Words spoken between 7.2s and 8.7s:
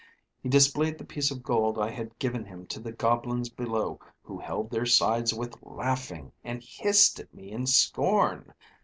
me in scorn.